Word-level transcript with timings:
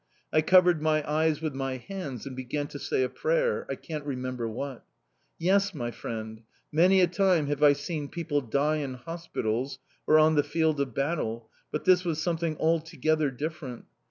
I 0.33 0.41
covered 0.41 0.81
my 0.81 1.07
eyes 1.07 1.41
with 1.43 1.53
my 1.53 1.77
hands 1.77 2.25
and 2.25 2.35
began 2.35 2.65
to 2.69 2.79
say 2.79 3.03
a 3.03 3.07
prayer 3.07 3.67
I 3.69 3.75
can't 3.75 4.03
remember 4.03 4.49
what... 4.49 4.83
Yes, 5.37 5.75
my 5.75 5.91
friend, 5.91 6.41
many 6.71 7.01
a 7.01 7.05
time 7.07 7.45
have 7.45 7.61
I 7.61 7.73
seen 7.73 8.09
people 8.09 8.41
die 8.41 8.77
in 8.77 8.95
hospitals 8.95 9.77
or 10.07 10.17
on 10.17 10.33
the 10.33 10.41
field 10.43 10.81
of 10.81 10.95
battle, 10.95 11.51
but 11.71 11.85
this 11.85 12.03
was 12.03 12.19
something 12.19 12.57
altogether 12.57 13.29
different! 13.29 13.85